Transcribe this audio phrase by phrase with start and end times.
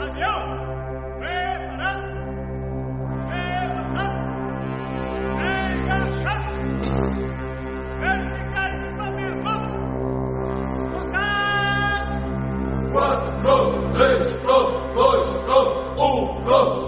[0.00, 0.56] Avião!
[1.20, 2.06] Preparado!
[5.72, 6.46] Engaixado!
[10.92, 12.12] Contato!
[12.92, 16.85] Quatro, pronto, três, pronto, dois, pronto, um, pronto.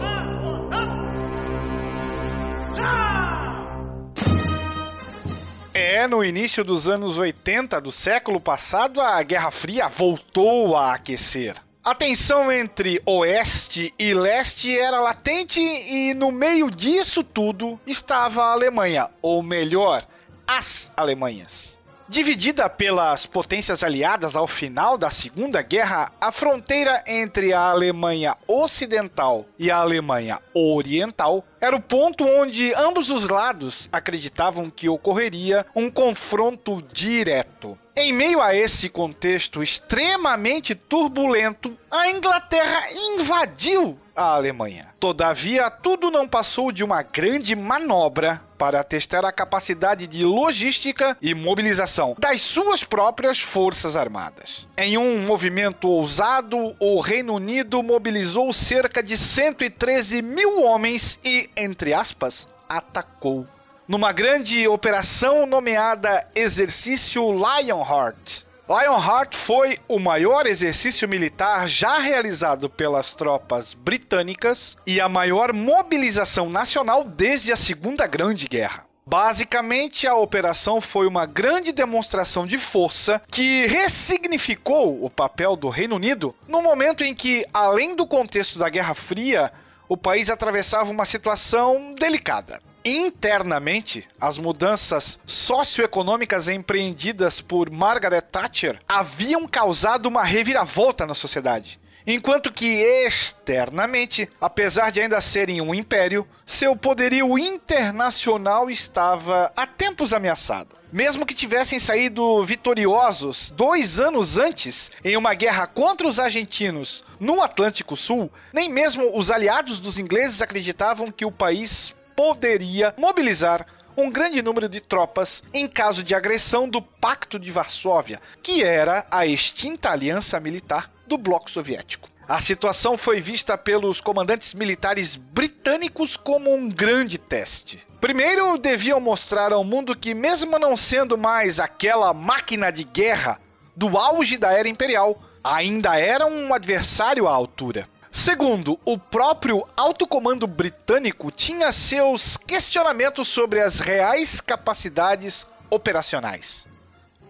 [5.99, 11.57] É, no início dos anos 80 do século passado, a Guerra Fria voltou a aquecer.
[11.83, 18.53] A tensão entre oeste e leste era latente e no meio disso tudo estava a
[18.53, 20.07] Alemanha, ou melhor,
[20.47, 21.78] as Alemanhas.
[22.11, 29.45] Dividida pelas potências aliadas ao final da Segunda Guerra, a fronteira entre a Alemanha Ocidental
[29.59, 35.91] e a Alemanha Oriental era o ponto onde ambos os lados acreditavam que ocorreria um
[35.91, 37.79] confronto direto.
[37.95, 42.87] Em meio a esse contexto extremamente turbulento, a Inglaterra
[43.17, 44.95] invadiu a Alemanha.
[44.99, 51.33] Todavia, tudo não passou de uma grande manobra para testar a capacidade de logística e
[51.33, 54.67] mobilização das suas próprias forças armadas.
[54.77, 61.95] Em um movimento ousado, o Reino Unido mobilizou cerca de 113 mil homens e, entre
[61.95, 63.47] aspas, atacou
[63.87, 68.48] numa grande operação nomeada Exercício Lionheart.
[68.69, 76.51] Lionheart foi o maior exercício militar já realizado pelas tropas britânicas e a maior mobilização
[76.51, 78.85] nacional desde a Segunda Grande Guerra.
[79.07, 85.97] Basicamente, a operação foi uma grande demonstração de força que ressignificou o papel do Reino
[85.97, 89.51] Unido no momento em que, além do contexto da Guerra Fria,
[89.89, 92.61] o país atravessava uma situação delicada.
[92.89, 101.79] Internamente, as mudanças socioeconômicas empreendidas por Margaret Thatcher haviam causado uma reviravolta na sociedade.
[102.07, 110.15] Enquanto que externamente, apesar de ainda serem um império, seu poderio internacional estava há tempos
[110.15, 110.75] ameaçado.
[110.91, 117.43] Mesmo que tivessem saído vitoriosos dois anos antes em uma guerra contra os argentinos no
[117.43, 123.65] Atlântico Sul, nem mesmo os aliados dos ingleses acreditavam que o país poderia mobilizar
[123.97, 129.07] um grande número de tropas em caso de agressão do Pacto de Varsóvia, que era
[129.09, 132.09] a extinta aliança militar do bloco soviético.
[132.27, 137.87] A situação foi vista pelos comandantes militares britânicos como um grande teste.
[138.01, 143.41] Primeiro, deviam mostrar ao mundo que, mesmo não sendo mais aquela máquina de guerra
[143.77, 147.89] do auge da era imperial, ainda era um adversário à altura.
[148.19, 156.67] Segundo, o próprio alto comando britânico tinha seus questionamentos sobre as reais capacidades operacionais.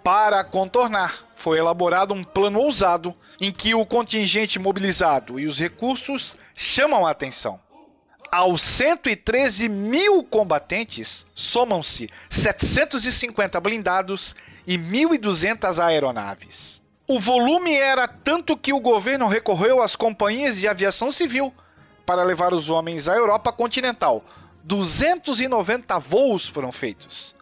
[0.02, 6.38] Para contornar, foi elaborado um plano ousado em que o contingente mobilizado e os recursos
[6.54, 7.60] chamam a atenção.
[8.32, 14.34] Aos 113 mil combatentes somam-se 750 blindados
[14.66, 16.80] e 1.200 aeronaves.
[17.10, 21.54] O volume era tanto que o governo recorreu às companhias de aviação civil
[22.04, 24.22] para levar os homens à Europa continental.
[24.62, 27.34] 290 voos foram feitos,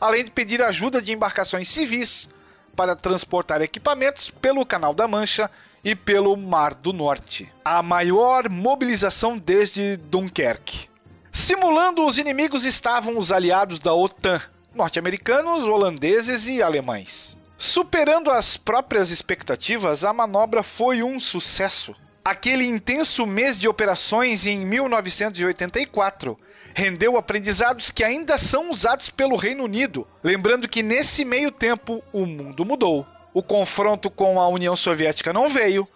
[0.00, 2.28] além de pedir ajuda de embarcações civis
[2.74, 5.48] para transportar equipamentos pelo Canal da Mancha
[5.84, 7.48] e pelo Mar do Norte.
[7.64, 10.88] A maior mobilização desde Dunkerque.
[11.30, 14.42] Simulando os inimigos estavam os aliados da OTAN,
[14.74, 17.40] norte-americanos, holandeses e alemães.
[17.64, 21.94] Superando as próprias expectativas, a manobra foi um sucesso.
[22.24, 26.36] Aquele intenso mês de operações em 1984
[26.74, 30.04] rendeu aprendizados que ainda são usados pelo Reino Unido.
[30.24, 33.06] Lembrando que nesse meio tempo o mundo mudou.
[33.32, 35.86] O confronto com a União Soviética não veio,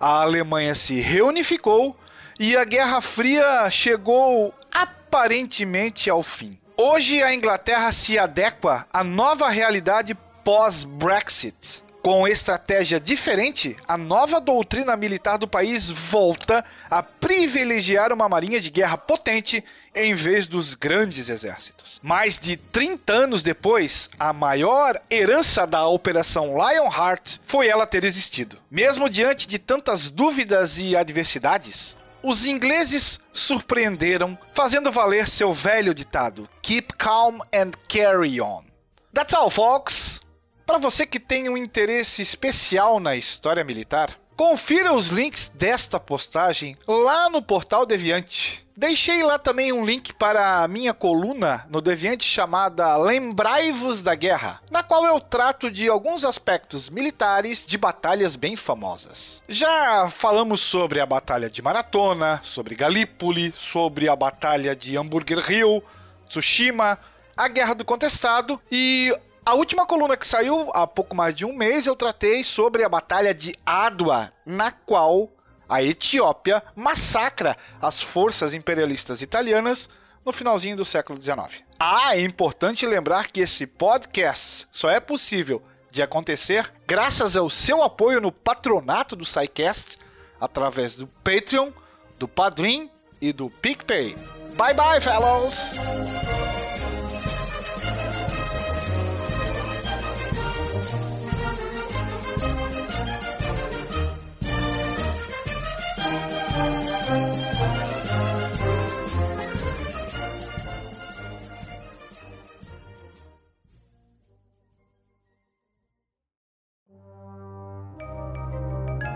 [0.00, 1.96] a Alemanha se reunificou
[2.36, 6.58] e a Guerra Fria chegou aparentemente ao fim.
[6.76, 11.82] Hoje a Inglaterra se adequa à nova realidade pós-Brexit.
[12.02, 18.70] Com estratégia diferente, a nova doutrina militar do país volta a privilegiar uma marinha de
[18.70, 22.00] guerra potente em vez dos grandes exércitos.
[22.02, 28.58] Mais de 30 anos depois, a maior herança da Operação Lionheart foi ela ter existido.
[28.68, 36.48] Mesmo diante de tantas dúvidas e adversidades, os ingleses surpreenderam, fazendo valer seu velho ditado:
[36.62, 38.64] Keep calm and carry on.
[39.14, 40.21] That's all, folks!
[40.66, 46.76] Para você que tem um interesse especial na história militar, confira os links desta postagem
[46.86, 48.66] lá no portal Deviante.
[48.74, 54.60] Deixei lá também um link para a minha coluna no Deviante chamada Lembrai-vos da Guerra,
[54.70, 59.42] na qual eu trato de alguns aspectos militares de batalhas bem famosas.
[59.46, 65.84] Já falamos sobre a Batalha de Maratona, sobre Galípoli, sobre a Batalha de Hamburger Hill,
[66.26, 66.98] Tsushima,
[67.36, 71.52] a Guerra do Contestado e a última coluna que saiu há pouco mais de um
[71.52, 75.30] mês eu tratei sobre a Batalha de Adwa, na qual
[75.68, 79.88] a Etiópia massacra as forças imperialistas italianas
[80.24, 81.64] no finalzinho do século XIX.
[81.78, 85.60] Ah, é importante lembrar que esse podcast só é possível
[85.90, 89.98] de acontecer graças ao seu apoio no patronato do SciCast
[90.40, 91.70] através do Patreon,
[92.18, 92.90] do Padrim
[93.20, 94.16] e do PicPay.
[94.56, 95.72] Bye bye, fellows!